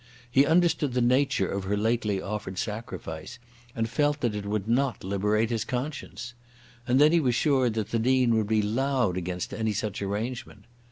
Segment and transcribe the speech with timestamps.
[0.31, 3.37] He understood the nature of her lately offered sacrifice,
[3.75, 6.33] and felt that it would not liberate his conscience.
[6.87, 10.65] And then he was sure that the Dean would be loud against any such arrangement.